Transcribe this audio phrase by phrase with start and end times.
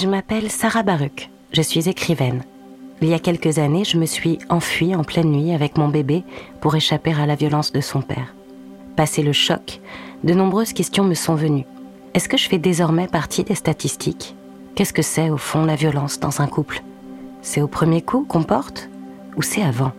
[0.00, 2.42] Je m'appelle Sarah Baruch, je suis écrivaine.
[3.02, 6.24] Il y a quelques années, je me suis enfuie en pleine nuit avec mon bébé
[6.62, 8.34] pour échapper à la violence de son père.
[8.96, 9.82] Passé le choc,
[10.24, 11.66] de nombreuses questions me sont venues.
[12.14, 14.34] Est-ce que je fais désormais partie des statistiques?
[14.74, 16.82] Qu'est-ce que c'est au fond la violence dans un couple?
[17.42, 18.88] C'est au premier coup qu'on porte?
[19.36, 19.92] Ou c'est avant?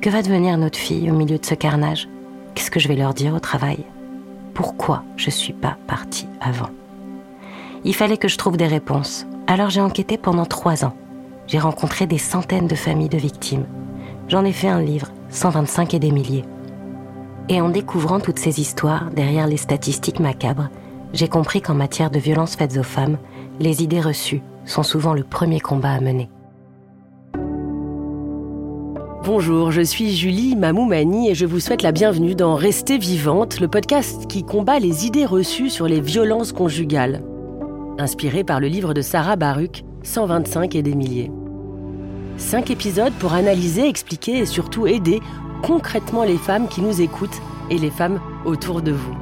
[0.00, 2.08] Que va devenir notre fille au milieu de ce carnage?
[2.54, 3.84] Qu'est-ce que je vais leur dire au travail?
[4.54, 6.70] Pourquoi je suis pas partie avant?
[7.86, 9.26] Il fallait que je trouve des réponses.
[9.46, 10.94] Alors j'ai enquêté pendant trois ans.
[11.46, 13.66] J'ai rencontré des centaines de familles de victimes.
[14.28, 16.46] J'en ai fait un livre, 125 et des milliers.
[17.50, 20.70] Et en découvrant toutes ces histoires derrière les statistiques macabres,
[21.12, 23.18] j'ai compris qu'en matière de violences faites aux femmes,
[23.60, 26.30] les idées reçues sont souvent le premier combat à mener.
[29.26, 33.68] Bonjour, je suis Julie Mamoumani et je vous souhaite la bienvenue dans Rester vivante, le
[33.68, 37.22] podcast qui combat les idées reçues sur les violences conjugales.
[37.98, 41.30] Inspiré par le livre de Sarah Baruch, 125 et des milliers.
[42.36, 45.20] Cinq épisodes pour analyser, expliquer et surtout aider
[45.62, 49.14] concrètement les femmes qui nous écoutent et les femmes autour de vous.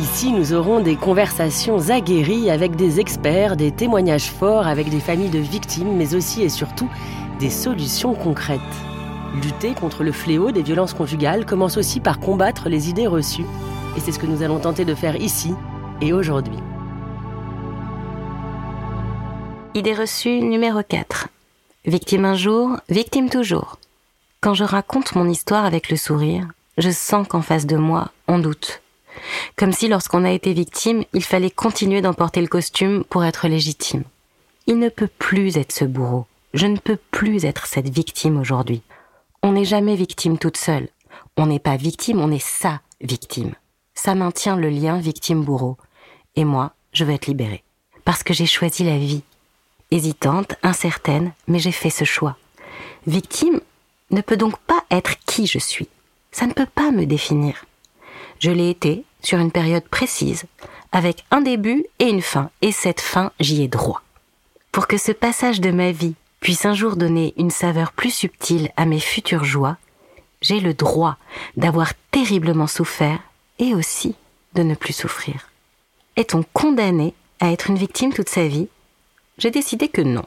[0.00, 5.30] Ici, nous aurons des conversations aguerries avec des experts, des témoignages forts avec des familles
[5.30, 6.88] de victimes, mais aussi et surtout
[7.38, 8.60] des solutions concrètes.
[9.40, 13.46] Lutter contre le fléau des violences conjugales commence aussi par combattre les idées reçues.
[13.96, 15.54] Et c'est ce que nous allons tenter de faire ici
[16.00, 16.58] et aujourd'hui.
[19.72, 21.28] Idée reçue numéro 4.
[21.84, 23.78] Victime un jour, victime toujours.
[24.40, 28.40] Quand je raconte mon histoire avec le sourire, je sens qu'en face de moi, on
[28.40, 28.82] doute.
[29.54, 34.02] Comme si lorsqu'on a été victime, il fallait continuer d'emporter le costume pour être légitime.
[34.66, 36.26] Il ne peut plus être ce bourreau.
[36.52, 38.82] Je ne peux plus être cette victime aujourd'hui.
[39.44, 40.88] On n'est jamais victime toute seule.
[41.36, 43.54] On n'est pas victime, on est sa victime.
[43.94, 45.76] Ça maintient le lien victime-bourreau.
[46.34, 47.62] Et moi, je veux être libérée.
[48.04, 49.22] Parce que j'ai choisi la vie.
[49.90, 52.36] Hésitante, incertaine, mais j'ai fait ce choix.
[53.06, 53.60] Victime
[54.10, 55.88] ne peut donc pas être qui je suis.
[56.32, 57.64] Ça ne peut pas me définir.
[58.38, 60.44] Je l'ai été sur une période précise,
[60.92, 64.02] avec un début et une fin, et cette fin, j'y ai droit.
[64.72, 68.70] Pour que ce passage de ma vie puisse un jour donner une saveur plus subtile
[68.76, 69.76] à mes futures joies,
[70.40, 71.16] j'ai le droit
[71.56, 73.18] d'avoir terriblement souffert
[73.58, 74.14] et aussi
[74.54, 75.50] de ne plus souffrir.
[76.16, 78.68] Est-on condamné à être une victime toute sa vie
[79.40, 80.26] J'ai décidé que non.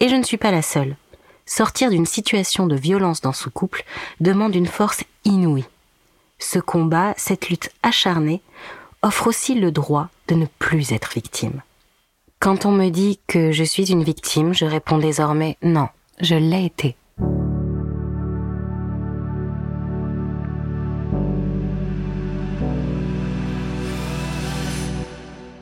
[0.00, 0.96] Et je ne suis pas la seule.
[1.44, 3.84] Sortir d'une situation de violence dans ce couple
[4.20, 5.66] demande une force inouïe.
[6.38, 8.40] Ce combat, cette lutte acharnée,
[9.02, 11.60] offre aussi le droit de ne plus être victime.
[12.40, 15.88] Quand on me dit que je suis une victime, je réponds désormais non,
[16.20, 16.96] je l'ai été.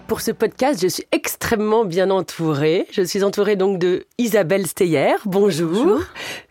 [0.06, 2.87] Pour ce podcast, je suis extrêmement bien entourée.
[2.92, 5.15] Je suis entourée donc de Isabelle Steyer.
[5.25, 5.70] Bonjour.
[5.72, 6.00] Bonjour.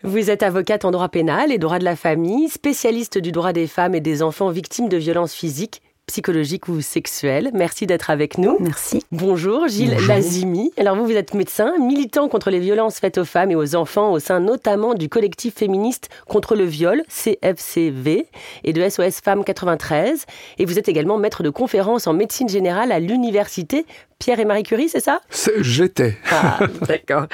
[0.02, 3.68] Vous êtes avocate en droit pénal et droit de la famille, spécialiste du droit des
[3.68, 7.50] femmes et des enfants victimes de violences physiques psychologique ou sexuelle.
[7.54, 8.56] Merci d'être avec nous.
[8.60, 9.02] Merci.
[9.10, 10.70] Bonjour Gilles Lazimi.
[10.76, 14.12] Alors vous, vous êtes médecin, militant contre les violences faites aux femmes et aux enfants
[14.12, 18.26] au sein notamment du collectif féministe contre le viol, CFCV,
[18.64, 20.26] et de SOS Femmes 93.
[20.58, 23.86] Et vous êtes également maître de conférences en médecine générale à l'université
[24.18, 25.20] Pierre et Marie Curie, c'est ça?
[25.58, 26.16] J'étais.
[26.30, 27.26] Ah, d'accord.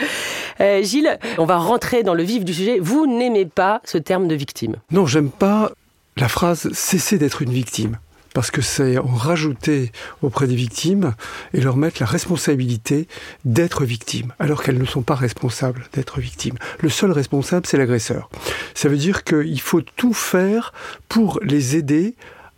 [0.60, 2.78] Euh, Gilles, on va rentrer dans le vif du sujet.
[2.80, 4.76] Vous n'aimez pas ce terme de victime?
[4.90, 5.70] Non, j'aime pas
[6.16, 7.98] la phrase cesser d'être une victime
[8.34, 9.92] parce que c'est en rajouter
[10.22, 11.14] auprès des victimes
[11.52, 13.08] et leur mettre la responsabilité
[13.44, 16.56] d'être victimes, alors qu'elles ne sont pas responsables d'être victimes.
[16.80, 18.30] Le seul responsable, c'est l'agresseur.
[18.74, 20.72] Ça veut dire qu'il faut tout faire
[21.08, 22.14] pour les aider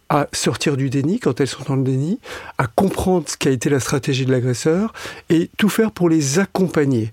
[0.08, 2.20] à sortir du déni quand elles sont dans le déni,
[2.58, 4.92] à comprendre ce qu'a été la stratégie de l'agresseur
[5.30, 7.12] et tout faire pour les accompagner.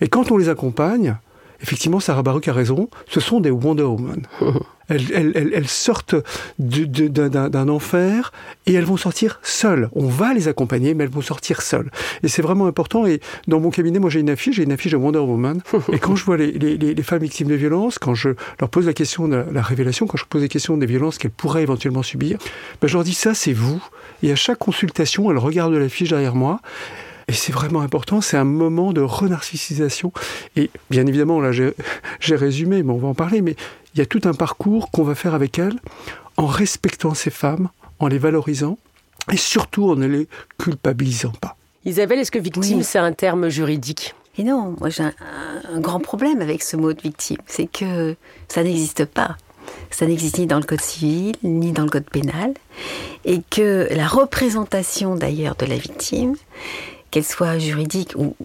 [0.00, 1.16] Et quand on les accompagne,
[1.62, 4.22] effectivement, Sarah Baruch a raison, ce sont des Wonder Woman.
[4.88, 6.14] Elles, sortent
[6.60, 8.32] d'un enfer
[8.66, 9.88] et elles vont sortir seules.
[9.96, 11.90] On va les accompagner, mais elles vont sortir seules.
[12.22, 13.04] Et c'est vraiment important.
[13.04, 15.60] Et dans mon cabinet, moi j'ai une affiche, j'ai une affiche de Wonder Woman.
[15.92, 19.26] et quand je vois les, femmes victimes de violences, quand je leur pose la question
[19.26, 22.38] de la révélation, quand je pose la question des violences qu'elles pourraient éventuellement subir,
[22.80, 23.82] ben je leur dis ça, c'est vous.
[24.22, 26.60] Et à chaque consultation, elles regardent l'affiche derrière moi.
[27.28, 30.12] Et c'est vraiment important, c'est un moment de renarcissisation.
[30.54, 33.56] Et bien évidemment, là j'ai résumé, mais on va en parler, mais
[33.94, 35.78] il y a tout un parcours qu'on va faire avec elles
[36.36, 37.68] en respectant ces femmes,
[37.98, 38.78] en les valorisant
[39.32, 40.28] et surtout en ne les
[40.58, 41.56] culpabilisant pas.
[41.84, 44.14] Isabelle, est-ce que victime, c'est un terme juridique?
[44.38, 48.14] Et non, moi j'ai un, grand problème avec ce mot de victime, c'est que
[48.48, 49.36] ça n'existe pas.
[49.90, 52.54] Ça n'existe ni dans le code civil, ni dans le code pénal.
[53.24, 56.36] Et que la représentation d'ailleurs de la victime,
[57.16, 58.36] qu'elle soit juridique ou,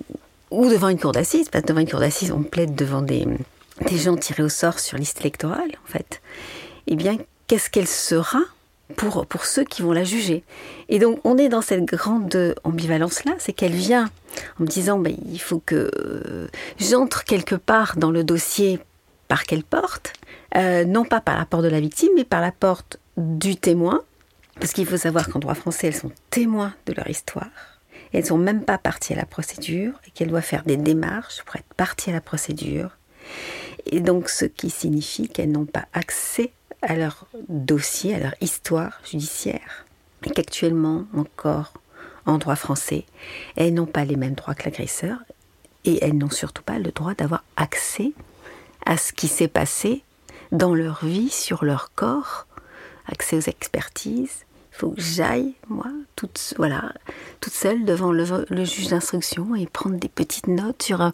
[0.70, 3.28] devant une cour d'assises, parce que devant une cour d'assises, on plaide devant des,
[3.92, 6.22] gens tirés au sort sur liste électorale, en fait,
[6.88, 8.40] eh bien, qu'est-ce qu'elle sera
[8.96, 10.46] pour, pour ceux qui vont la juger?
[10.88, 14.10] Et donc, on est dans cette grande ambivalence-là, c'est qu'elle vient
[14.58, 16.48] en me disant, ben, il faut que euh,
[16.80, 18.80] j'entre quelque part dans le dossier
[19.28, 20.14] par quelle porte
[20.56, 24.00] euh, Non pas par la porte de la victime, mais par la porte du témoin,
[24.62, 27.50] parce qu'il faut savoir qu'en droit français, elles sont témoins de leur histoire.
[28.14, 31.44] Elles ne sont même pas parties à la procédure et qu'elles doivent faire des démarches
[31.44, 32.98] pour être parties à la procédure.
[33.86, 39.00] Et donc, ce qui signifie qu'elles n'ont pas accès à leur dossier, à leur histoire
[39.10, 39.86] judiciaire.
[40.26, 41.74] Et qu'actuellement, encore,
[42.26, 43.06] en droit français,
[43.56, 45.18] elles n'ont pas les mêmes droits que l'agresseur
[45.86, 48.12] et elles n'ont surtout pas le droit d'avoir accès
[48.86, 50.04] à ce qui s'est passé
[50.52, 52.46] dans leur vie, sur leur corps,
[53.08, 54.46] accès aux expertises.
[54.72, 56.94] Il faut que j'aille, moi, toute, voilà,
[57.40, 58.26] toute seule devant le,
[58.64, 61.12] juge d'instruction et prendre des petites notes sur un,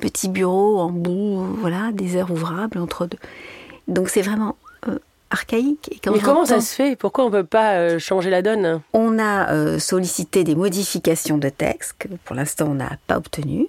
[0.00, 3.18] petit bureau en bout, voilà, des heures ouvrables entre deux.
[3.86, 4.56] Donc c'est vraiment
[4.88, 4.98] euh,
[5.30, 5.88] archaïque.
[5.90, 6.96] Et Mais comment ça se fait?
[6.96, 8.80] Pourquoi on ne peut pas euh, changer la donne?
[8.92, 13.68] On a euh, sollicité des modifications de texte que pour l'instant on n'a pas obtenues.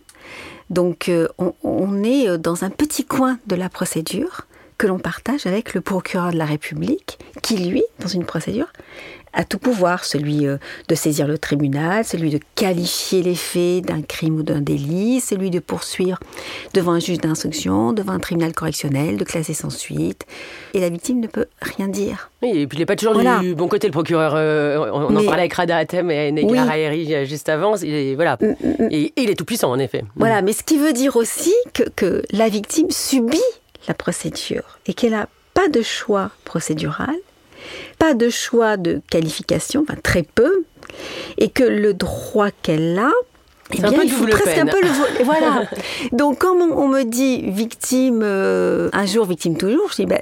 [0.70, 1.10] Donc
[1.40, 4.46] on, on, est dans un petit coin de la procédure
[4.80, 8.72] que l'on partage avec le procureur de la République, qui lui, dans une procédure,
[9.34, 14.02] à tout pouvoir, celui euh, de saisir le tribunal, celui de qualifier les faits d'un
[14.02, 16.18] crime ou d'un délit, celui de poursuivre
[16.74, 20.26] devant un juge d'instruction, devant un tribunal correctionnel, de classer sans suite.
[20.74, 22.32] Et la victime ne peut rien dire.
[22.42, 24.34] Oui, et puis il n'est pas toujours du bon côté, le procureur.
[24.36, 27.26] Euh, on en parlait avec Rada Atem et Negar oui.
[27.28, 27.76] juste avant.
[27.76, 28.38] Il est, voilà.
[28.40, 28.88] Mm, mm, mm.
[28.92, 30.04] Et, il est tout puissant, en effet.
[30.16, 33.38] Voilà, mais ce qui veut dire aussi que, que la victime subit
[33.88, 37.16] la procédure et qu'elle n'a pas de choix procédural
[37.98, 40.64] pas de choix de qualification, enfin très peu,
[41.38, 43.12] et que le droit qu'elle a,
[43.72, 45.64] eh bien, il faut presque un peu le voilà.
[46.12, 50.22] Donc quand on, me dit victime euh, un jour, victime toujours, je dis ben,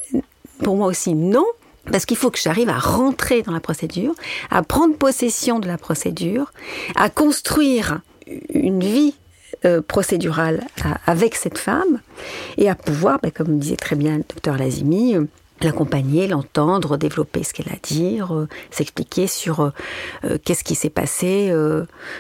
[0.64, 1.46] pour moi aussi non.
[1.90, 4.14] Parce qu'il faut que j'arrive à rentrer dans la procédure,
[4.52, 6.52] à prendre possession de la procédure,
[6.98, 8.02] à construire
[8.54, 9.16] une vie
[9.66, 10.62] euh, procédurale
[11.08, 12.00] avec cette femme
[12.58, 15.26] et à pouvoir, ben, comme disait très bien le docteur Lazimi, euh,
[15.62, 19.72] l'accompagner, l'entendre, développer ce qu'elle a à dire, euh, s'expliquer sur
[20.46, 21.52] qu'est-ce qui s'est passé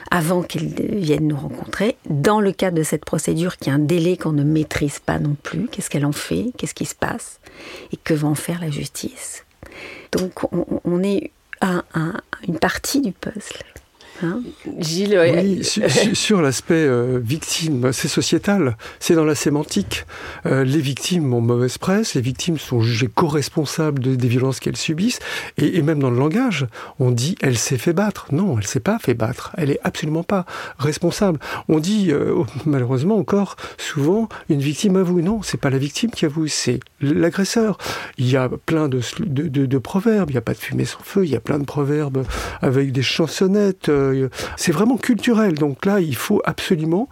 [0.09, 1.97] avant qu'elle vienne nous rencontrer.
[2.09, 5.35] Dans le cadre de cette procédure qui a un délai qu'on ne maîtrise pas non
[5.43, 7.39] plus, qu'est-ce qu'elle en fait, qu'est-ce qui se passe
[7.91, 9.45] et que va en faire la justice.
[10.11, 11.31] Donc on, est
[11.61, 11.83] à
[12.47, 13.63] une partie du puzzle.
[14.23, 14.41] Hein
[14.79, 20.05] Gilles, oui, sur, l'aspect euh, victime, c'est sociétal, c'est dans la sémantique.
[20.45, 25.19] Euh, les victimes ont mauvaise presse, les victimes sont jugées co-responsables des violences qu'elles subissent,
[25.57, 26.67] et, même dans le langage,
[26.99, 28.27] on dit elle s'est fait battre.
[28.31, 30.45] Non, elle s'est pas fait battre, elle est absolument pas
[30.79, 31.39] responsable.
[31.69, 35.21] On dit euh, malheureusement encore souvent une victime avoue.
[35.21, 37.77] Non, c'est pas la victime qui avoue, c'est l'agresseur.
[38.17, 41.03] Il y a plein de, de, de proverbes, il n'y a pas de fumée sans
[41.03, 42.25] feu, il y a plein de proverbes
[42.61, 43.89] avec des chansonnettes.
[43.89, 44.06] Euh,
[44.55, 45.55] c'est vraiment culturel.
[45.55, 47.09] Donc là, il faut absolument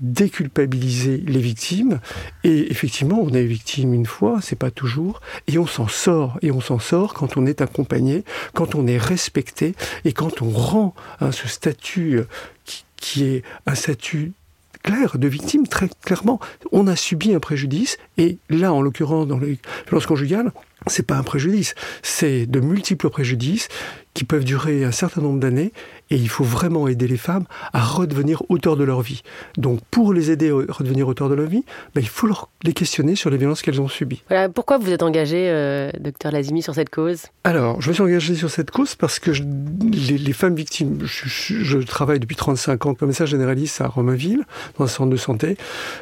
[0.00, 2.00] déculpabiliser les victimes.
[2.44, 5.20] Et effectivement on est victime une fois c'est pas toujours.
[5.46, 6.38] Et on s'en sort.
[6.42, 8.24] Et on s'en sort quand on est accompagné
[8.54, 9.74] quand on est respecté
[10.04, 12.22] et quand on rend hein, ce statut
[12.96, 14.32] qui, est un statut
[14.82, 16.40] clair de victime très clairement.
[16.72, 20.52] On a subi un préjudice et là en l'occurrence dans les violences conjugales
[20.86, 21.74] c'est pas un préjudice.
[22.02, 23.68] C'est de multiples préjudices
[24.14, 25.72] qui peuvent durer un certain nombre d'années
[26.10, 29.22] et il faut vraiment aider les femmes à redevenir auteurs de leur vie.
[29.56, 32.72] Donc pour les aider à redevenir auteurs de leur vie, ben, il faut leur, les
[32.72, 34.22] questionner sur les violences qu'elles ont subies.
[34.28, 37.22] Voilà, pourquoi vous êtes engagé, euh, docteur Lazimi, sur cette cause?
[37.44, 42.20] Alors, je me suis engagé sur cette cause parce que les, femmes victimes, je, travaille
[42.20, 44.44] depuis 35 ans comme ça généraliste à Romainville,
[44.78, 45.56] dans un centre de santé.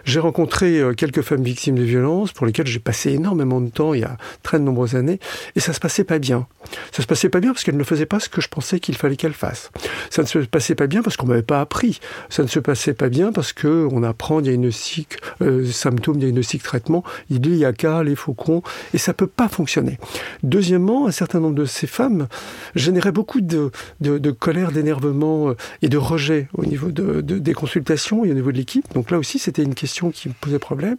[0.04, 3.94] J'ai rencontré euh, quelques femmes victimes de violences pour lesquelles j'ai passé énormément de temps
[3.94, 5.20] il y a très de nombreuses années
[5.54, 6.46] et ça se passait pas bien.
[6.92, 8.96] Ça se passait pas bien parce qu'elles ne faisaient pas ce que je pensais qu'il
[8.96, 9.70] fallait qu'elles fassent.
[10.10, 12.00] Ça ne se passait pas bien parce qu'on m'avait pas appris.
[12.28, 17.04] Ça ne se passait pas bien parce que on apprend diagnostic, euh, symptômes, diagnostic, traitement.
[17.30, 18.62] Il y a qu'à les faucons
[18.94, 19.98] et ça peut pas fonctionner.
[20.42, 22.28] Deuxièmement, un certain nombre de ces femmes
[22.74, 28.24] généraient beaucoup de, de, colère, d'énervement euh, et de rejet au niveau de, des consultations
[28.24, 28.84] et au niveau de l'équipe.
[28.94, 30.96] Donc là aussi, c'était une question qui me posait problème.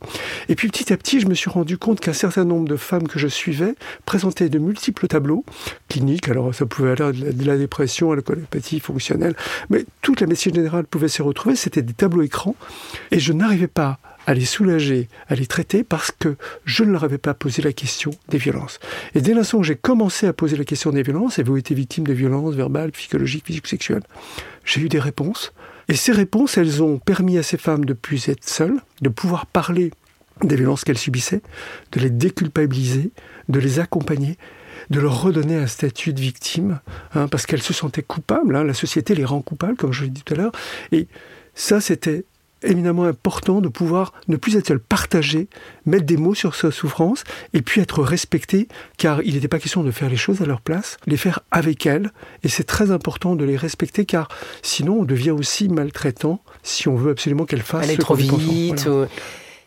[0.50, 3.08] Et puis petit à petit, je me suis rendu compte qu'un certain nombre de femmes
[3.08, 3.76] que je suivais
[4.06, 5.46] présentaient de multiples tableaux
[5.90, 6.30] cliniques.
[6.30, 8.80] Alors ça pouvait aller de la dépression à la colopathie
[9.70, 11.56] mais toute la médecine générale pouvait s'y retrouver.
[11.56, 12.56] C'était des tableaux écrans
[13.12, 17.06] et je n'arrivais pas à les soulager, à les traiter parce que je ne leur
[17.06, 18.80] avais pas posé la question des violences.
[19.16, 22.06] Et dès l'instant où j'ai commencé à poser la question des violences, avez-vous été victime
[22.06, 24.04] de violences verbales, psychologiques, physiques, sexuelles
[24.66, 25.54] J'ai eu des réponses
[25.88, 29.46] Et ces réponses, elles ont permis à ces femmes de plus être seules, de pouvoir
[29.46, 29.92] parler
[30.44, 31.42] des violences qu'elles subissaient,
[31.94, 33.12] de les déculpabiliser,
[33.48, 34.38] de les accompagner,
[34.90, 36.80] de leur redonner un statut de victime,
[37.14, 40.10] hein, parce qu'elles se sentaient coupables, hein, la société les rend coupables, comme je l'ai
[40.10, 40.52] dit tout à l'heure,
[40.92, 41.08] et
[41.56, 42.26] ça c'était
[42.64, 45.48] éminemment important de pouvoir ne plus être seul, partager,
[45.86, 48.68] mettre des mots sur sa souffrance et puis être respecté,
[48.98, 51.86] car il n'était pas question de faire les choses à leur place, les faire avec
[51.86, 52.12] elles,
[52.44, 54.28] et c'est très important de les respecter, car
[54.64, 58.88] sinon on devient aussi maltraitant si on veut absolument qu'elles fassent Aller trop vite.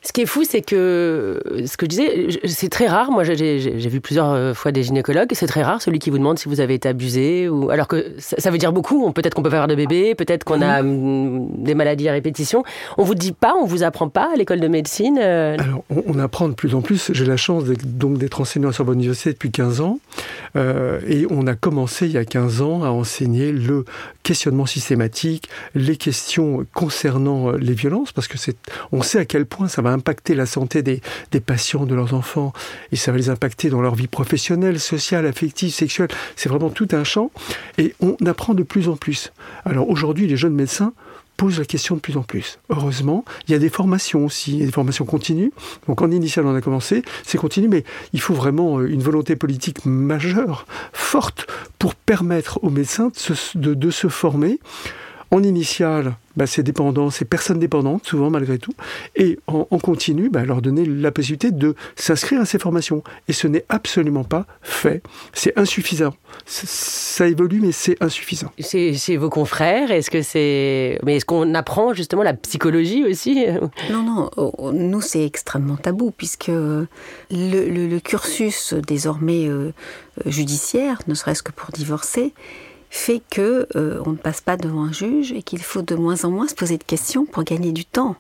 [0.02, 3.10] Ce qui est fou, c'est que ce que je disais, c'est très rare.
[3.10, 5.28] Moi, j'ai vu plusieurs euh, fois des gynécologues.
[5.34, 7.50] C'est très rare celui qui vous demande si vous avez été abusé.
[7.50, 9.12] Ou alors que ça, veut dire beaucoup.
[9.12, 12.64] Peut-être qu'on peut faire de bébé, peut-être qu'on a hum, des maladies à répétition.
[12.96, 15.18] On vous dit pas, on vous apprend pas à l'école de médecine.
[15.20, 17.10] Euh alors, on, apprend de plus en plus.
[17.12, 19.98] J'ai la chance donc d'être enseignant sur Bonne Université depuis 15 ans,
[20.56, 23.84] euh, et on a commencé il y a 15 ans à enseigner le
[24.22, 28.56] questionnement systématique, les questions concernant les violences, parce que c'est,
[28.92, 31.00] on sait à quel point ça va impacter la santé des,
[31.40, 32.52] patients, de leurs enfants,
[32.92, 36.08] et ça va les impacter dans leur vie professionnelle, sociale, affective, sexuelle.
[36.36, 37.30] C'est vraiment tout un champ,
[37.78, 39.32] et on apprend de plus en plus.
[39.64, 40.92] Alors aujourd'hui, les jeunes médecins
[41.40, 42.58] posent la question de plus en plus.
[42.68, 45.52] Heureusement, il y a des formations aussi, des formations continues.
[45.88, 49.36] Donc en initial, on a commencé, c'est continu, mais il faut vraiment euh, une volonté
[49.36, 51.46] politique majeure, forte,
[51.78, 53.10] pour permettre aux médecins
[53.54, 54.60] de se former
[55.30, 58.72] en initial, bah, c'est dépendant, c'est personnes dépendantes, souvent malgré tout,
[59.16, 63.02] et en, continu, bah, leur donner la possibilité de s'inscrire à ces formations.
[63.28, 65.02] Et ce n'est absolument pas fait.
[65.32, 66.14] C'est insuffisant.
[66.46, 68.50] Ça évolue, mais c'est insuffisant.
[68.58, 73.46] Chez, vos confrères, est-ce que c'est, mais est-ce qu'on apprend justement la psychologie aussi?
[73.90, 74.30] Non, non.
[74.36, 76.86] Oh, oh, nous, c'est extrêmement tabou puisque le,
[77.30, 79.72] le, cursus désormais euh,
[80.26, 82.32] judiciaire, ne serait-ce que pour divorcer,
[82.90, 86.24] fait que euh, on ne passe pas devant un juge et qu'il faut de moins
[86.24, 88.16] en moins se poser de questions pour gagner du temps.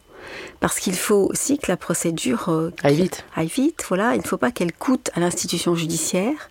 [0.60, 3.24] Parce qu'il faut aussi que la procédure euh, aille vite.
[3.34, 4.14] Aille vite, voilà.
[4.14, 6.49] Il ne faut pas qu'elle coûte à l'institution judiciaire.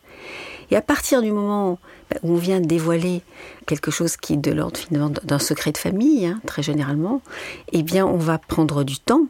[0.71, 1.79] Et à partir du moment
[2.23, 3.21] où on vient dévoiler
[3.65, 7.21] quelque chose qui est de l'ordre finalement d'un secret de famille, hein, très généralement,
[7.71, 9.27] eh bien on va prendre du temps.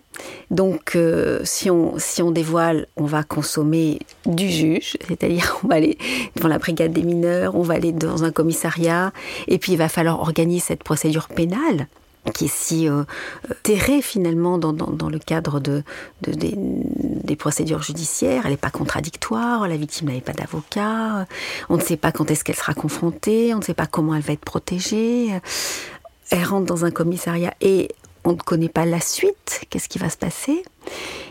[0.52, 5.76] Donc euh, si, on, si on dévoile, on va consommer du juge, c'est-à-dire on va
[5.76, 5.98] aller
[6.36, 9.12] devant la brigade des mineurs, on va aller dans un commissariat,
[9.48, 11.88] et puis il va falloir organiser cette procédure pénale
[12.34, 13.04] qui est si euh,
[13.64, 15.84] terrée finalement dans, le cadre de,
[16.22, 18.44] des, procédures judiciaires.
[18.46, 21.26] Elle n'est pas contradictoire, la victime n'avait pas d'avocat,
[21.70, 24.22] on ne sait pas quand est-ce qu'elle sera confrontée, on ne sait pas comment elle
[24.22, 25.30] va être protégée.
[26.32, 27.90] Elle rentre dans un commissariat et
[28.24, 30.64] on ne connaît pas la suite, qu'est-ce qui va se passer?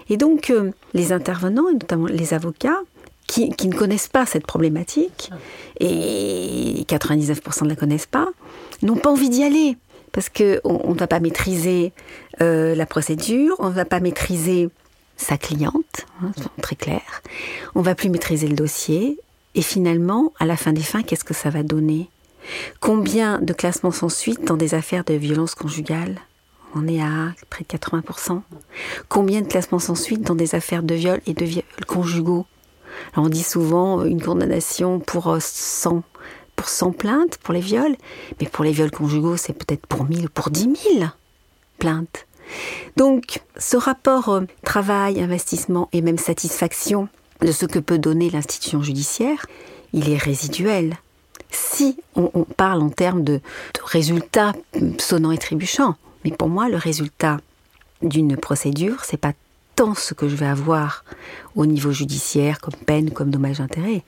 [0.09, 2.81] Et donc euh, les intervenants, et notamment les avocats,
[3.27, 5.31] qui, ne connaissent pas cette problématique,
[5.81, 8.29] et 99% ne la connaissent pas,
[8.83, 9.77] n'ont pas envie d'y aller
[10.13, 11.93] parce qu'on ne va pas maîtriser
[12.41, 14.69] euh, la procédure, on ne va pas maîtriser
[15.17, 16.31] sa cliente, hein,
[16.63, 17.23] très clair,
[17.75, 19.19] on va plus maîtriser le dossier,
[19.55, 22.09] et finalement, à la fin des fins, qu'est-ce que ça va donner?
[22.81, 26.21] Combien de classements sans suite dans des affaires de violence conjugale?
[26.75, 28.43] On est à près de 80%.
[29.09, 32.47] Combien de classements sans suite dans des affaires de viol et de viol conjugaux?
[33.13, 36.01] Alors on dit souvent une condamnation pour 100 euh,
[36.59, 37.97] pour 100 plaintes pour les viols,
[38.41, 41.05] mais pour les viols conjugaux, c'est peut-être pour 1000 ou pour 10 000
[41.79, 42.27] plaintes.
[42.97, 47.09] Donc, ce rapport euh, travail, investissement et même satisfaction
[47.41, 49.47] de ce que peut donner l'institution judiciaire,
[49.93, 50.97] il est résiduel.
[51.51, 54.53] Si on, parle en termes de, de résultats
[54.99, 57.39] sonnants et trébuchants, mais pour moi, le résultat
[58.03, 59.33] d'une procédure, c'est pas
[59.77, 61.05] tant ce que je vais avoir
[61.59, 64.05] au niveau judiciaire, comme peine, comme dommage d'intérêt.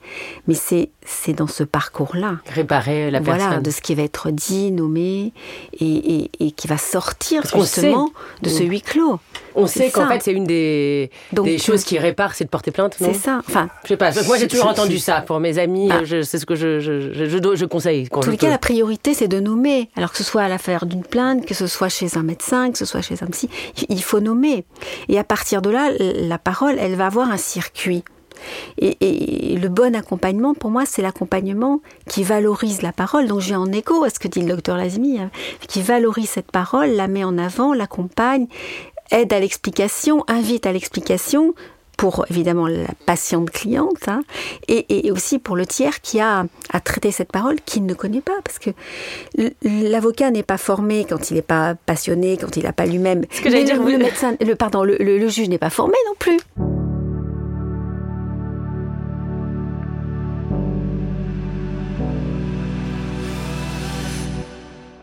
[0.47, 2.37] Mais c'est, c'est dans ce parcours-là.
[2.47, 3.45] Réparer la personne.
[3.45, 5.33] Voilà, de ce qui va être dit, nommé,
[5.77, 8.09] et, et, qui va sortir justement
[8.41, 9.19] de ce huis clos.
[9.53, 12.95] On sait qu'en fait, c'est une des, des choses qui répare, c'est de porter plainte,
[12.97, 13.41] C'est ça.
[13.45, 14.11] Enfin, je sais pas.
[14.25, 15.19] Moi, j'ai toujours entendu ça.
[15.19, 16.03] Pour mes amis, bah.
[16.05, 18.07] c'est ce que je, je, je, je conseille.
[18.11, 19.89] En tous les cas, la priorité, c'est de nommer.
[19.97, 22.77] Alors que ce soit à l'affaire d'une plainte, que ce soit chez un médecin, que
[22.77, 23.49] ce soit chez un psy,
[23.89, 24.63] il faut nommer.
[25.09, 28.03] Et à partir de là, la parole, elle va avoir un circuit.
[28.79, 33.27] Et, le bon accompagnement, pour moi, c'est l'accompagnement qui valorise la parole.
[33.27, 35.29] Donc, j'ai en écho à ce que dit le docteur Lazimi, hein,
[35.67, 38.47] qui valorise cette parole, la met en avant, l'accompagne,
[39.11, 41.53] aide à l'explication, invite à l'explication
[41.97, 44.21] pour évidemment la patiente cliente hein,
[44.67, 48.41] et, aussi pour le tiers qui a à traiter cette parole qu'il ne connaît pas
[48.43, 48.71] parce que
[49.61, 53.41] l'avocat n'est pas formé quand il n'est pas passionné quand il n'a pas lui-même ce
[53.41, 56.39] que dire le, médecin le pardon le juge n'est pas formé non plus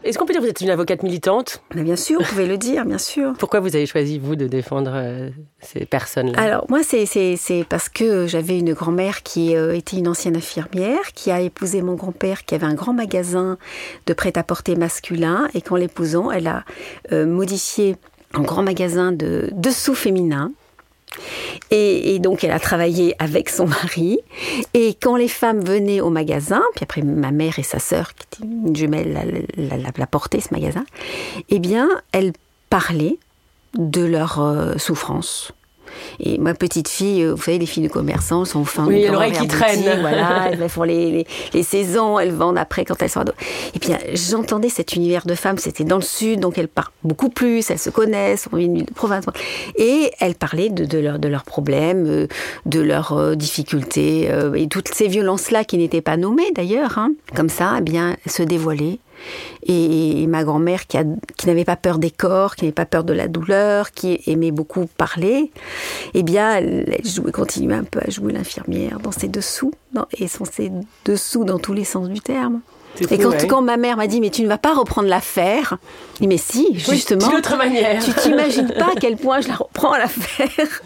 [0.04, 2.56] Est-ce qu'on peut dire que vous êtes une avocate militante Bien sûr, vous pouvez le
[2.56, 3.34] dire, bien sûr.
[3.38, 6.40] Pourquoi vous avez choisi, vous, de défendre euh, ces personnes-là?
[6.40, 11.30] Alors, moi, c'est parce que j'avais une grand-mère qui euh, était une ancienne infirmière, qui
[11.30, 13.58] a épousé mon grand-père, qui avait un grand magasin
[14.06, 16.64] de prêt-à-porter masculin, et qu'en l'épousant, elle a
[17.12, 17.96] euh, modifié
[18.34, 20.52] un grand magasin de dessous féminin
[21.70, 24.18] et, donc, elle a travaillé avec son mari.
[24.74, 28.26] Et quand les femmes venaient au magasin, puis après ma mère et sa sœur, qui
[28.32, 30.84] était une jumelle, la, portaient, ce magasin,
[31.48, 32.32] eh bien, elles
[32.70, 33.18] parlaient
[33.74, 35.52] de leur euh, souffrance.
[36.20, 39.32] Et ma petite fille, euh, vous savez, les filles de commerçants sont fin Oui, l'oreille
[39.32, 39.84] qui traîne.
[40.00, 43.34] Voilà, elles font les, les, saisons, elles vendent après quand elles sont ados.
[43.74, 47.28] Et puis j'entendais cet univers de femmes, c'était dans le sud, donc elles parlent beaucoup
[47.28, 49.24] plus, elles se connaissent, on vient de province.
[49.76, 52.26] Et elles parlaient de, de, leur, de leurs problèmes, euh,
[52.66, 57.12] de leurs euh, difficultés, et toutes ces violences-là qui n'étaient pas nommées d'ailleurs, hein.
[57.34, 59.00] comme ça, eh bien, se dévoiler
[59.64, 60.98] et, ma grand-mère qui,
[61.46, 64.86] n'avait pas peur des corps, qui n'avait pas peur de la douleur, qui aimait beaucoup
[64.86, 65.50] parler,
[66.14, 67.00] eh bien, elle,
[67.32, 69.72] continuait un peu à jouer l'infirmière dans ses dessous,
[70.12, 70.70] et son ses
[71.04, 72.60] dessous dans tous les sens du terme.
[73.10, 75.78] Et quand, quand, ma mère m'a dit mais tu ne vas pas reprendre l'affaire,
[76.14, 77.28] je dis mais si justement.
[77.32, 78.02] Oui, manière.
[78.02, 80.82] Tu t'imagines pas à quel point je la reprends l'affaire.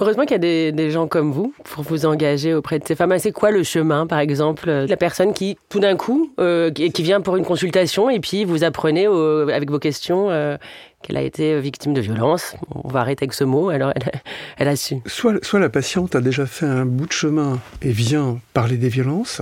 [0.00, 3.14] Heureusement qu'il y a des, gens comme vous pour vous engager auprès de ces femmes.
[3.18, 7.20] C'est quoi le chemin par exemple La personne qui tout d'un coup euh, qui vient
[7.20, 10.30] pour une consultation et puis vous apprenez avec vos questions.
[10.30, 10.56] Euh,
[11.02, 12.56] qu'elle a été victime de violence?
[12.74, 14.20] On va arrêter avec ce mot, alors elle,
[14.56, 14.96] elle a su.
[15.06, 18.88] Soit, soit la patiente a déjà fait un bout de chemin et vient parler des
[18.88, 19.40] violences,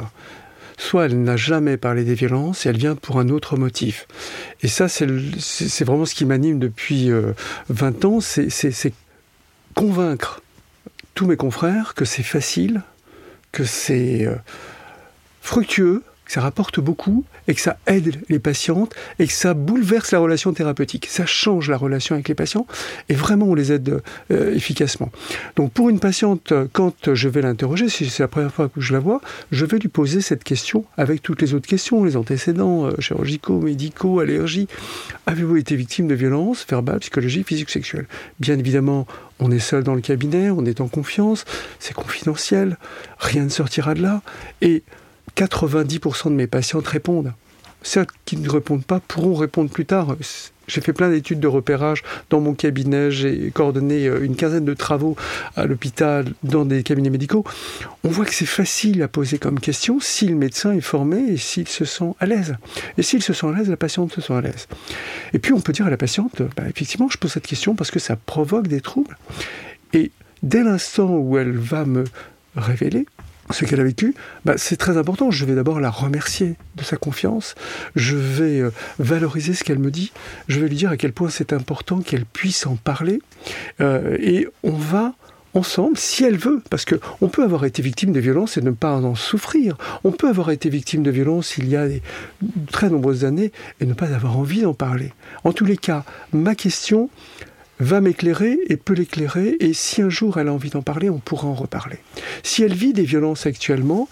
[0.77, 4.07] soit elle n'a jamais parlé des violences et elle vient pour un autre motif.
[4.63, 7.11] Et ça, c'est vraiment ce qui m'anime depuis
[7.69, 8.93] 20 euh, ans, c'est
[9.75, 10.43] convaincre
[11.15, 12.83] tous mes confrères que c'est facile,
[13.53, 14.37] que c'est euh,
[15.41, 20.11] fructueux, que ça rapporte beaucoup et que ça aide les patientes et que ça bouleverse
[20.13, 21.07] la relation thérapeutique.
[21.07, 22.67] Ça change la relation avec les patients
[23.09, 25.11] et vraiment on les aide euh, efficacement.
[25.55, 28.93] Donc pour une patiente, quand je vais l'interroger, si c'est la première fois que je
[28.93, 29.21] la vois,
[29.53, 33.61] je vais lui poser cette question avec toutes les autres questions, les antécédents euh, chirurgicaux,
[33.61, 34.69] médicaux, allergies.
[35.27, 38.07] Avez-vous été victime de violences verbales, psychologiques, physiques, sexuelles?
[38.41, 39.07] Bien évidemment,
[39.39, 41.45] on est seul dans le cabinet, on est en confiance,
[41.79, 42.79] c'est confidentiel,
[43.19, 44.23] rien ne sortira de là.
[44.61, 44.83] Et
[45.37, 47.33] 90% de mes patientes répondent.
[47.83, 50.17] Celles qui ne répondent pas pourront répondre plus tard.
[50.67, 54.75] J'ai fait plein d'études de repérage dans mon cabinet, j'ai coordonné euh, une quinzaine de
[54.75, 55.17] travaux
[55.55, 57.45] à l'hôpital, dans des cabinets médicaux.
[58.03, 61.37] On voit que c'est facile à poser comme question si le médecin est formé et
[61.37, 62.57] s'il se sent à l'aise.
[62.99, 64.67] Et s'il se sent à l'aise, la patiente se sent à l'aise.
[65.33, 67.93] Et puis on peut dire à la patiente, bah, effectivement, je pose cette question parce
[67.93, 69.17] que ça provoque des troubles.
[69.93, 70.11] Et
[70.43, 72.05] dès l'instant où elle va me
[72.57, 73.07] révéler,
[73.51, 75.31] ce qu'elle a vécu, bah, c'est très important.
[75.31, 77.55] Je vais d'abord la remercier de sa confiance.
[77.95, 80.13] Je vais euh, valoriser ce qu'elle me dit.
[80.49, 83.21] Je vais lui dire à quel point c'est important qu'elle puisse en parler.
[83.81, 85.15] Euh, et on va
[85.55, 88.71] ensemble, si elle veut, parce que on peut avoir été victime de violences et ne
[88.71, 89.77] pas en souffrir.
[90.05, 92.01] On peut avoir été victime de violences il y a de
[92.71, 95.13] très nombreuses années et ne pas avoir envie d'en parler.
[95.45, 97.09] En tous les cas, ma question,
[97.79, 101.19] va m'éclairer et peut l'éclairer, et si un jour elle a envie d'en parler, on
[101.19, 101.99] pourra en reparler.
[102.43, 104.09] Si elle vit des violences actuellement,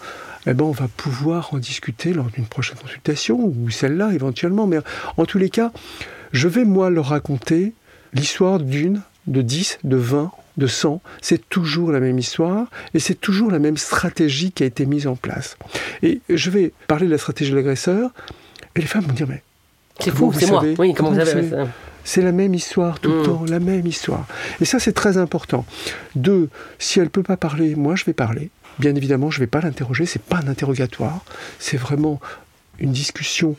[0.47, 4.77] eh ben on va pouvoir en discuter lors d'une prochaine consultation, ou celle-là éventuellement, mais
[5.17, 5.71] en tous les cas,
[6.31, 7.73] je vais moi leur raconter
[8.13, 11.01] l'histoire d'une, de dix, de vingt, de cent.
[11.21, 15.05] c'est toujours la même histoire et c'est toujours la même stratégie qui a été mise
[15.07, 15.57] en place.
[16.01, 18.11] Et je vais parler de la stratégie de l'agresseur
[18.75, 19.43] et les femmes vont dire mais
[19.99, 20.63] c'est fou, c'est moi.
[20.77, 21.49] Oui, comment, vous, savez
[22.05, 23.25] c'est la même histoire tout le mm.
[23.25, 24.25] temps, la même histoire.
[24.61, 25.65] Et ça, c'est très important.
[26.15, 26.47] Deux,
[26.79, 28.51] si elle ne peut pas parler, moi, je vais parler.
[28.79, 31.25] Bien évidemment, je ne vais pas l'interroger, c'est pas un interrogatoire,
[31.59, 32.21] c'est vraiment
[32.79, 33.55] une discussion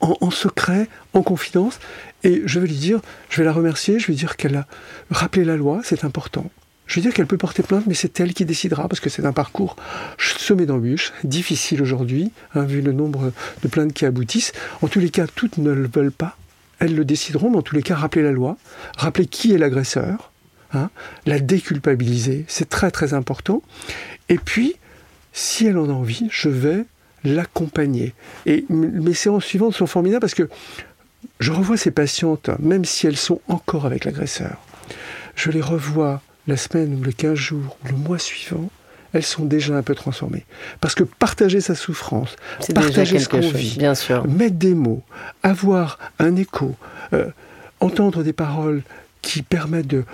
[0.00, 1.80] en, secret, en confidence,
[2.22, 4.66] et je vais lui dire, je vais la remercier, je vais dire qu'elle a
[5.10, 6.48] rappelé la loi, c'est important.
[6.86, 9.26] Je vais dire qu'elle peut porter plainte, mais c'est elle qui décidera, parce que c'est
[9.26, 9.74] un parcours
[10.18, 14.52] semé d'embûches, difficile aujourd'hui, hein, vu le nombre de plaintes qui aboutissent.
[14.82, 16.36] En tous les cas, toutes ne le veulent pas,
[16.84, 18.56] elles le décideront, mais en tous les cas, rappeler la loi,
[18.96, 20.32] rappeler qui est l'agresseur,
[20.72, 20.90] hein,
[21.26, 23.62] la déculpabiliser, c'est très très important.
[24.28, 24.76] Et puis,
[25.32, 26.84] si elle en a envie, je vais
[27.24, 28.14] l'accompagner.
[28.46, 30.48] Et mes séances suivantes sont formidables parce que
[31.40, 34.58] je revois ces patientes, même si elles sont encore avec l'agresseur.
[35.34, 38.68] Je les revois la semaine ou les 15 jours ou le mois suivant,
[39.14, 40.44] elles sont déjà un peu transformées.
[40.80, 42.36] Parce que partager sa souffrance,
[42.74, 44.26] partager ce qu'on vit, bien sûr.
[44.26, 45.02] mettre des mots,
[45.42, 46.74] avoir un écho,
[47.14, 47.30] euh,
[47.80, 48.82] entendre des paroles
[49.22, 50.04] qui permettent de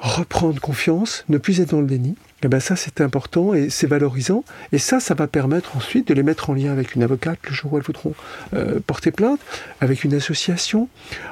[0.00, 2.16] reprendre confiance, ne plus être dans le déni.
[2.42, 4.44] Eh ben ça, c'est important et c'est valorisant.
[4.72, 7.54] Et ça, ça va permettre ensuite de les mettre en lien avec une avocate le
[7.54, 8.14] jour où elles voudront
[8.52, 9.40] euh, porter plainte,
[9.80, 10.88] avec une association.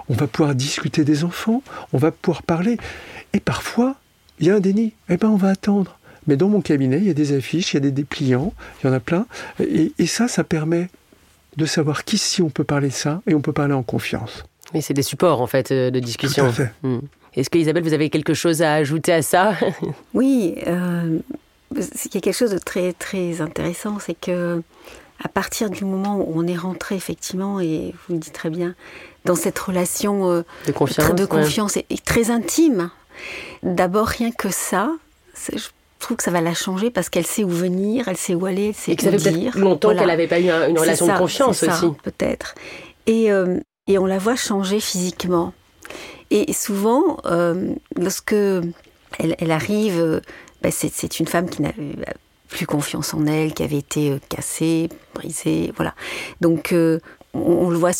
[0.08, 1.62] On va pouvoir discuter des enfants,
[1.92, 2.78] on va pouvoir parler.
[3.34, 3.96] Et parfois,
[4.38, 4.94] il y a un déni.
[5.10, 5.98] Eh ben, on va attendre.
[6.26, 8.86] Mais dans mon cabinet, il y a des affiches, il y a des dépliants, il
[8.86, 9.26] y en a plein.
[9.60, 10.88] Et, ça, ça permet
[11.56, 14.44] de savoir qu'ici, on peut parler de ça et on peut parler en confiance.
[14.72, 16.44] Mais c'est des supports, en fait, euh, de discussion.
[16.44, 16.72] Tout à fait.
[16.82, 17.00] Hmm.
[17.34, 19.54] Est-ce que Isabelle, vous avez quelque chose à ajouter à ça
[20.14, 21.18] Oui, euh,
[21.74, 24.62] il y a quelque chose de très très intéressant, c'est que
[25.24, 28.74] à partir du moment où on est rentré effectivement, et vous le dites très bien,
[29.24, 32.90] dans cette relation euh, de confiance, de confiance et, très intime.
[33.62, 34.90] D'abord rien que ça,
[35.52, 35.68] je
[36.02, 38.68] trouve que ça va la changer parce qu'elle sait où venir, elle sait où aller,
[38.68, 41.62] elle sait et que ça fait longtemps qu'elle n'avait pas eu une relation de confiance
[41.62, 41.86] aussi.
[42.02, 42.54] Peut-être.
[43.06, 45.52] Et, euh, et on la voit changer physiquement.
[46.34, 50.20] Et souvent, euh, lorsque elle, arrive, euh,
[50.62, 51.94] bah, c'est une femme qui n'avait
[52.48, 55.94] plus confiance en elle, qui avait été euh, cassée, brisée, voilà.
[56.40, 56.74] Donc,
[57.34, 57.90] on, le voit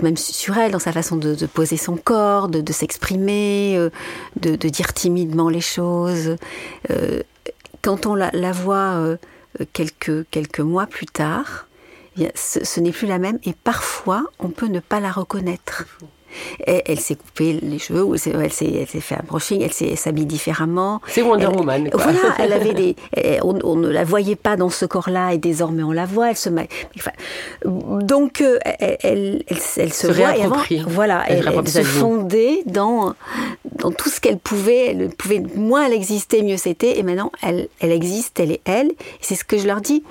[0.00, 3.88] même sur elle, dans sa façon de, poser son corps, de, s'exprimer,
[4.36, 6.36] de, dire timidement les choses.
[7.82, 9.16] Quand on la, voit
[9.72, 11.66] quelques, quelques mois plus tard,
[12.18, 15.84] eh ce n'est plus la même et parfois on peut ne pas la reconnaître
[16.66, 21.00] elle, s'est coupé les cheveux, ou elle s'est fait un brushing, elle s'habille différemment.
[21.06, 21.90] C'est Wonder Woman.
[21.90, 22.02] Quoi.
[22.02, 22.96] Voilà, elle avait des,
[23.42, 26.30] on, ne la voyait pas dans ce corps-là et désormais on la voit.
[26.30, 26.50] Elle se,
[26.96, 27.12] enfin,
[27.64, 33.14] donc euh, elle, elle, se, se voit et avant, voilà, elle, se fondait dans
[33.78, 34.86] dans tout ce qu'elle pouvait.
[34.88, 36.98] Elle pouvait moins elle existait, mieux c'était.
[36.98, 38.90] Et maintenant, elle, elle existe, elle est elle.
[39.20, 40.02] C'est ce que je leur dis.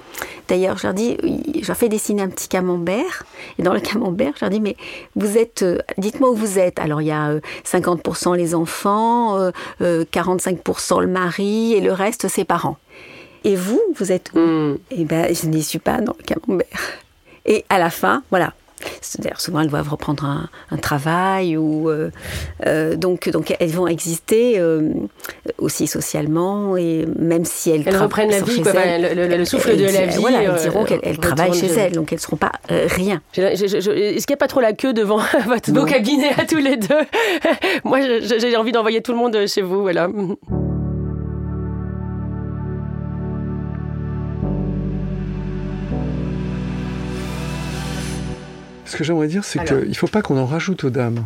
[0.48, 1.18] D'ailleurs, je leur dis,
[1.62, 3.24] je leur fais dessiner un petit camembert.
[3.60, 4.76] Et dans le camembert, je leur dis, mais
[5.16, 6.80] vous êtes, euh, dites-moi où vous êtes.
[6.80, 12.28] Alors, il y a 50% euh, les enfants, 45% euh, le mari et le reste
[12.28, 12.78] ses parents.
[13.44, 14.40] Et vous, vous êtes où?
[14.40, 14.78] Hmm.
[14.92, 16.68] Eh ben, je n'y suis pas dans le camembert.
[17.46, 18.54] Et à la fin, voilà,
[19.20, 20.24] D'ailleurs, souvent, elles doivent reprendre
[20.72, 22.12] un, travail ou euh,
[22.66, 24.92] euh, donc donc elles vont exister euh,
[25.58, 30.18] aussi socialement et même si elles, elles reprennent la vie, le, souffle de la vie.
[30.20, 33.22] Voilà, elles diront qu'elles travaillent chez elles, donc elles ne seront pas rien.
[33.36, 36.78] Est-ce qu'il n'y a pas trop la queue devant votre beau cabinet à tous les
[36.78, 36.88] deux?
[37.84, 40.10] Moi, j'ai envie d'envoyer tout le monde chez vous, voilà.
[48.88, 51.26] Ce que j'aimerais dire, c'est qu'il ne faut pas qu'on en rajoute aux dames.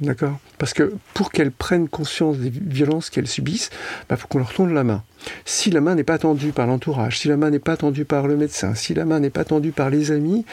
[0.00, 0.38] D'accord?
[0.58, 4.52] Parce que pour qu'elles prennent conscience des violences qu'elles subissent, il bah, faut qu'on leur
[4.52, 5.04] tourne la main.
[5.44, 8.26] Si la main n'est pas tendue par l'entourage, si la main n'est pas tendue par
[8.26, 10.44] le médecin, si la main n'est pas tendue par les amis,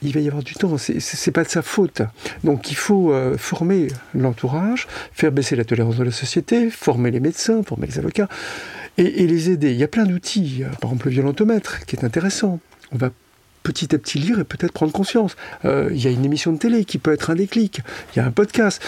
[0.00, 0.78] il va y avoir du temps.
[0.78, 2.02] C'est, n'est pas de sa faute.
[2.44, 7.20] Donc il faut euh, former l'entourage, faire baisser la tolérance de la société, former les
[7.20, 8.28] médecins, former les avocats
[8.96, 9.72] et, et les aider.
[9.72, 10.62] Il y a plein d'outils.
[10.80, 12.60] Par exemple, le violentomètre, qui est intéressant.
[12.92, 13.10] On va
[13.62, 15.36] petit à petit lire et peut-être prendre conscience.
[15.64, 17.80] Euh, il y a une émission de télé qui peut être un déclic,
[18.14, 18.82] il y a un podcast.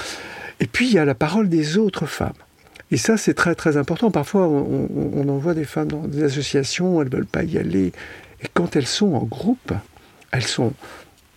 [0.61, 2.35] Et puis il y a la parole des autres femmes.
[2.91, 4.11] Et ça, c'est très très important.
[4.11, 7.93] Parfois, on, envoie des femmes dans des associations, elles ne veulent pas y aller.
[8.43, 9.73] Et quand elles sont en groupe,
[10.33, 10.73] elles sont,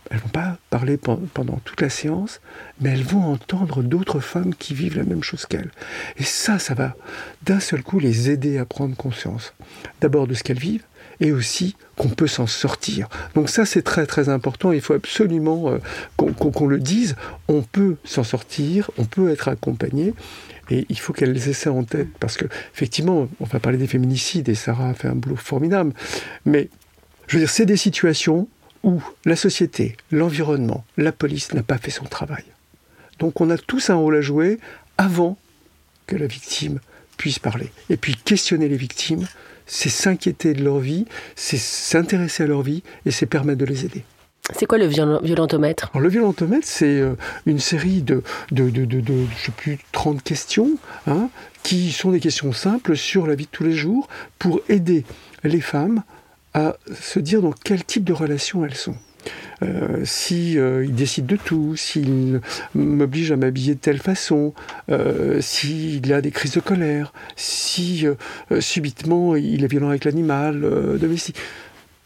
[0.10, 2.41] elles vont pas parler pendant toute la séance,
[2.82, 5.72] mais elles vont entendre d'autres femmes qui vivent la même chose qu'elles.
[6.17, 6.96] Et ça, ça va
[7.43, 9.54] d'un seul coup les aider à prendre conscience.
[10.02, 10.86] D'abord de ce qu'elles vivent,
[11.23, 13.07] et aussi qu'on peut s'en sortir.
[13.33, 15.77] Donc ça c'est très très important, il faut absolument euh,
[16.17, 17.15] qu'on le dise,
[17.47, 20.13] on peut s'en sortir, on peut être accompagné,
[20.69, 23.88] et il faut qu'elles aient ça en tête, parce que effectivement, on va parler des
[23.88, 25.93] féminicides, et Sarah a fait un boulot formidable,
[26.45, 26.69] mais
[27.27, 28.49] je veux dire, c'est des situations
[28.83, 32.43] où la société, l'environnement, la police n'a pas fait son travail.
[33.19, 34.59] Donc on a tous un rôle à jouer
[34.97, 35.38] avant
[36.05, 36.81] que la victime
[37.15, 37.71] puisse parler.
[37.89, 39.25] Et puis questionner les victimes,
[39.65, 43.86] c'est s'inquiéter de leur vie, c'est s'intéresser à leur vie et c'est permettre de les
[43.86, 44.04] aider.
[44.54, 45.89] C'est quoi le violentomètre?
[45.97, 49.02] Le violentomètre, c'est euh, une série de, de, de, de,
[49.38, 51.30] je sais plus, 30 questions, hein,
[51.63, 55.06] qui sont des questions simples sur la vie de tous les jours, pour aider
[55.45, 56.04] les femmes
[56.54, 58.95] à se dire dans quel type de relation elles sont.
[59.63, 62.41] Euh, si euh, il décide de tout, s'il
[62.75, 64.53] m'oblige à m'habiller de telle façon,
[64.89, 68.05] euh, s'il a des crises de colère, si
[68.59, 70.62] subitement il est violent avec l'animal
[70.99, 71.38] domestique.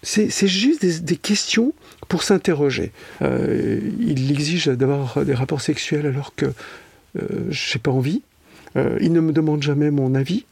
[0.04, 1.74] C'est juste des, questions
[2.08, 2.92] pour s'interroger.
[3.22, 6.46] il exige d'avoir des rapports sexuels alors que
[7.16, 8.22] je n'ai pas envie.
[8.76, 10.46] il ne me demande jamais mon avis.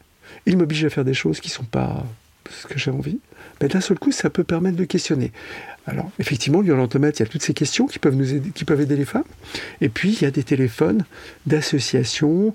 [0.45, 2.05] Il m'oblige à faire des choses qui ne sont pas
[2.49, 3.19] ce que j'ai envie.
[3.61, 5.31] Mais d'un seul coup, ça peut permettre de questionner.
[5.87, 8.65] Alors, effectivement, le violentomètre, il y a toutes ces questions qui peuvent, nous aider, qui
[8.65, 9.23] peuvent aider les femmes.
[9.81, 11.05] Et puis, il y a des téléphones
[11.45, 12.53] d'associations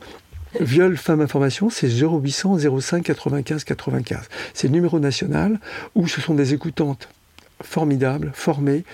[0.58, 4.28] Viol Femme Information, c'est 0800 05 95 95.
[4.52, 5.60] C'est le numéro national
[5.94, 7.08] où ce sont des écoutantes
[7.62, 8.84] formidables, formées,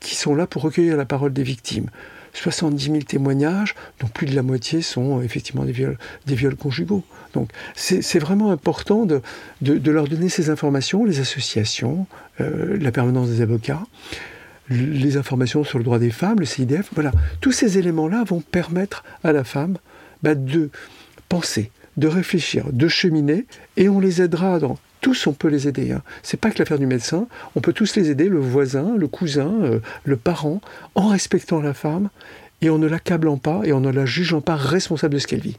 [0.00, 1.90] qui sont là pour recueillir la parole des victimes.
[2.32, 6.56] 70 000 témoignages, dont plus de la moitié sont euh, effectivement des viols, des viols
[6.56, 7.02] conjugaux.
[7.34, 9.22] Donc c'est vraiment important de,
[9.60, 12.06] leur donner ces informations, les associations,
[12.40, 13.82] euh, la permanence des avocats,
[14.68, 16.90] les informations sur le droit des femmes, le CIDF.
[16.94, 19.78] Voilà, tous ces éléments-là vont permettre à la femme
[20.22, 20.70] bah, de
[21.28, 25.92] penser, de réfléchir, de cheminer, et on les aidera dans tous on peut les aider.
[25.92, 26.02] Hein.
[26.22, 27.26] C'est pas que l'affaire du médecin.
[27.54, 30.62] On peut tous les aider, le voisin, le cousin, euh, le parent,
[30.94, 32.08] en respectant la femme
[32.62, 35.40] et en ne l'accablant pas et en ne la jugeant pas responsable de ce qu'elle
[35.40, 35.58] vit.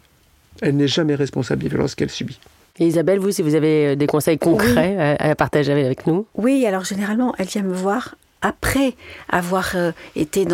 [0.61, 2.39] Elle n'est jamais responsable des violences qu'elle subit.
[2.79, 6.25] Et Isabelle, vous, si vous avez euh, des conseils concrets à, partager avec nous?
[6.35, 8.93] Oui, alors généralement, elle vient me voir après
[9.29, 10.45] avoir euh, été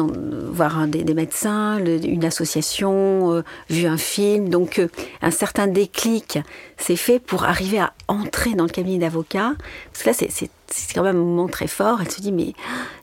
[0.51, 4.47] voir des, médecins, une association, euh, vu un film.
[4.47, 4.87] Donc euh,
[5.21, 6.39] un certain déclic
[6.77, 9.53] s'est fait pour arriver à entrer dans le cabinet d'avocat.
[9.91, 11.99] Parce que là, c'est c'est quand même un moment très fort.
[12.01, 12.53] Elle se dit, mais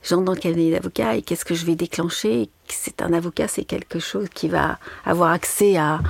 [0.04, 2.48] j'entre dans le cabinet d'avocat et qu'est-ce que je vais déclencher?
[2.68, 6.00] C'est un avocat, c'est quelque chose qui va avoir accès à,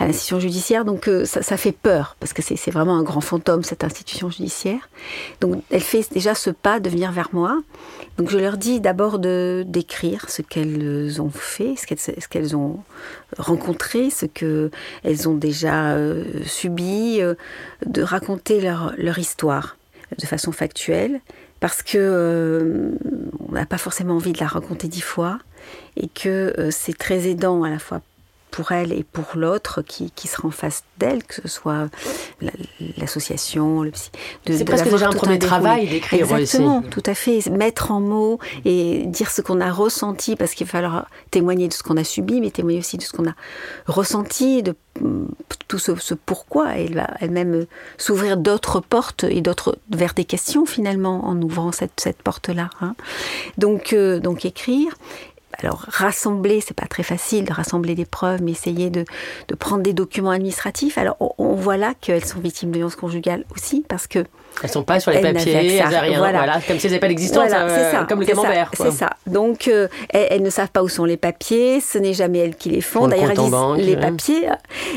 [0.00, 0.84] l'institution judiciaire.
[0.84, 4.88] Donc euh, ça, fait peur, parce que c'est vraiment un grand fantôme, cette institution judiciaire.
[5.40, 7.60] Donc elle fait déjà ce pas de venir vers moi.
[8.18, 12.80] Donc je leur dis d'abord de d'écrire ce qu'elles ont fait, ce qu'elles ont
[13.38, 17.34] rencontré, ce qu'elles ont déjà euh, subi, euh,
[17.86, 19.76] de raconter leur, histoire
[20.18, 21.20] de façon factuelle,
[21.60, 22.92] parce que
[23.48, 25.38] on n'a pas forcément envie de la raconter dix fois,
[25.96, 28.00] et que euh, c'est très aidant à la fois
[28.54, 31.88] pour elle et pour l'autre qui, qui, sera en face d'elle, que ce soit
[32.98, 34.10] l'association, le psy.
[34.46, 37.44] C'est presque déjà un premier travail d'écrire Exactement, tout à fait.
[37.50, 41.72] Mettre en mots et dire ce qu'on a ressenti, parce qu'il va falloir témoigner de
[41.72, 43.34] ce qu'on a subi, mais témoigner aussi de ce qu'on a
[43.86, 45.26] ressenti, de mm,
[45.66, 46.76] tout ce, ce pourquoi.
[46.76, 47.66] Elle va elle-même
[47.98, 52.70] s'ouvrir d'autres portes et d'autres vers des questions finalement en ouvrant cette, cette porte-là.
[52.80, 52.94] Hein.
[53.58, 54.94] Donc, euh, donc écrire
[55.58, 59.04] alors rassembler, c'est pas très facile de rassembler des preuves, mais essayer de,
[59.48, 60.98] de prendre des documents administratifs.
[60.98, 64.24] Alors on, voit là qu'elles sont victimes de violences conjugales aussi, parce que
[64.62, 66.60] elles sont pas sur les papiers, elles rien, voilà.
[66.66, 68.70] comme si elles n'avaient pas d'existence, euh, comme le camembert.
[68.74, 69.10] C'est ça.
[69.26, 72.70] Donc euh, elles, ne savent pas où sont les papiers, ce n'est jamais elles qui
[72.70, 73.08] les font.
[73.08, 74.48] D'ailleurs elles disent les papiers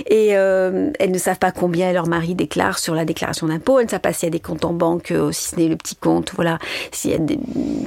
[0.06, 3.80] et euh, elles ne savent pas combien leur mari déclare sur la déclaration d'impôt.
[3.80, 5.76] Elles ne savent pas s'il y a des comptes en banque, si ce n'est le
[5.76, 6.60] petit compte, voilà,
[6.92, 7.40] si, des,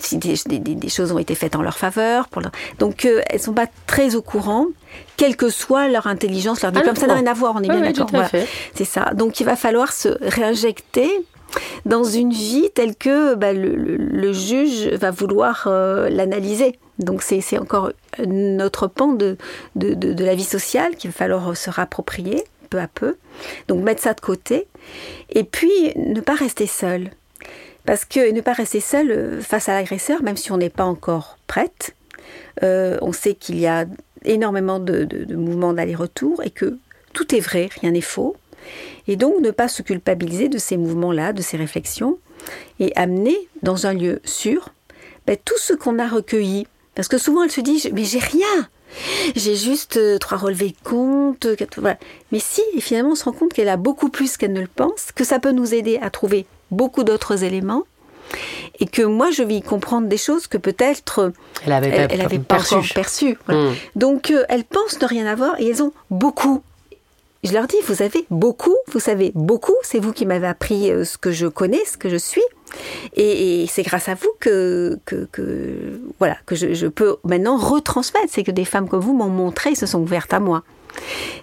[0.03, 2.29] si des, des, choses ont été faites en leur faveur.
[2.29, 2.43] Pour
[2.79, 4.67] Donc elles sont pas très au courant
[5.17, 6.97] quelle que soit leur intelligence, leur diplôme.
[6.97, 8.11] ça n'a rien à voir, on est bien d'accord.
[8.75, 9.13] C'est ça.
[9.15, 11.11] Donc il va falloir se réinjecter
[11.85, 16.79] dans une vie telle que bah, le, juge va vouloir euh, l'analyser.
[16.99, 17.93] Donc c'est encore
[18.27, 19.37] notre pan de,
[19.77, 23.17] la vie sociale qu'il va falloir se rapproprier peu à peu.
[23.69, 24.67] Donc mettre ça de côté.
[25.31, 27.11] Et puis ne pas rester seul.
[27.87, 30.85] Parce que ne pas rester seul euh, face à l'agresseur, même si on n'est pas
[30.85, 31.95] encore prête,
[32.63, 33.87] euh, on sait qu'il y a
[34.25, 36.79] énormément de, de mouvements d'aller-retour et que
[37.13, 38.37] tout est vrai, rien n'est faux.
[39.09, 42.19] Et donc ne pas se culpabiliser de ces mouvements-là, de ces réflexions,
[42.79, 44.71] et amener dans un lieu sûr
[45.27, 46.67] ben, tout ce qu'on a recueilli.
[46.95, 48.69] Parce que souvent elle se dit, mais j'ai rien,
[49.37, 51.47] j'ai juste euh, trois relevés de compte.
[52.33, 54.67] Mais si, et finalement on se rend compte qu'elle a beaucoup plus qu'elle ne le
[54.67, 57.85] pense, que ça peut nous aider à trouver beaucoup d'autres éléments
[58.79, 61.33] et que moi je vais y comprendre des choses que peut-être
[61.65, 63.37] elle n'avait pas, encore perçues.
[63.49, 63.73] Hmm.
[63.97, 66.63] Donc euh, elles pensent ne rien avoir et elles ont beaucoup
[67.43, 71.05] je leur dis, vous avez beaucoup, vous savez beaucoup, c'est vous qui m'avez appris euh,
[71.05, 72.43] ce que je connais, ce que je suis.
[73.17, 78.27] Et, c'est grâce à vous que, que, voilà, que je, je, peux maintenant retransmettre.
[78.29, 80.63] C'est que des femmes comme vous m'ont montré, se sont ouvertes à moi.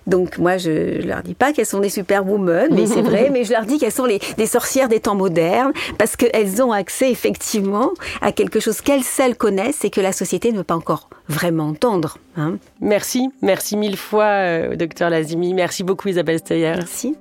[0.05, 3.43] Donc moi, je, ne leur dis pas qu'elles sont des superwomen, mais c'est vrai, mais
[3.43, 7.11] je leur dis qu'elles sont les, des sorcières des temps modernes, parce qu'elles ont accès
[7.11, 11.09] effectivement à quelque chose qu'elles seules connaissent et que la société ne veut pas encore
[11.27, 12.17] vraiment entendre.
[12.37, 12.57] Hein.
[12.81, 15.53] Merci, merci mille fois, euh, docteur Lazimi.
[15.53, 16.73] Merci beaucoup, Isabelle Steyer.
[16.77, 17.15] Merci.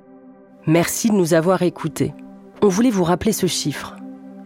[0.65, 2.13] Merci de nous avoir écoutés.
[2.61, 3.95] On voulait vous rappeler ce chiffre.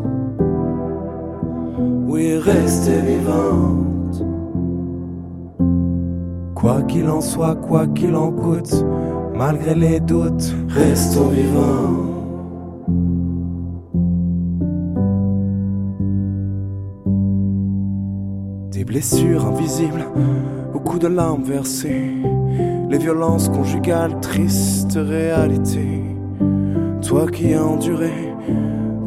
[2.06, 3.93] Oui, restez vivante.
[6.64, 8.86] Quoi qu'il en soit, quoi qu'il en coûte,
[9.36, 12.06] malgré les doutes, restons vivants.
[18.72, 20.06] Des blessures invisibles,
[20.72, 22.14] beaucoup de larmes versées,
[22.90, 26.02] les violences conjugales, triste réalité.
[27.02, 28.34] Toi qui as enduré,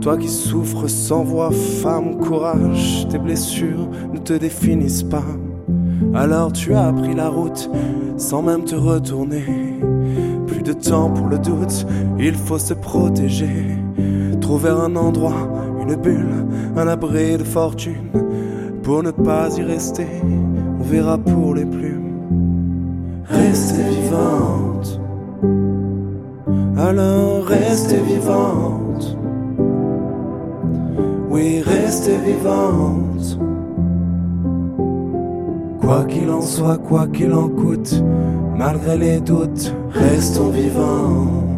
[0.03, 5.25] toi qui souffres sans voix, femme, courage, tes blessures ne te définissent pas.
[6.14, 7.70] Alors tu as pris la route
[8.16, 9.44] sans même te retourner.
[10.46, 11.87] Plus de temps pour le doute,
[12.18, 13.76] il faut se protéger.
[14.40, 18.11] Trouver un endroit, une bulle, un abri de fortune.
[18.82, 20.06] Pour ne pas y rester,
[20.80, 23.24] on verra pour les plumes.
[23.28, 25.00] Restez vivante.
[26.78, 29.16] Alors restez vivante.
[31.28, 33.38] Oui, restez vivante.
[35.87, 38.03] Quoi qu'il en soit, quoi qu'il en coûte,
[38.57, 41.56] malgré les doutes, restons vivants.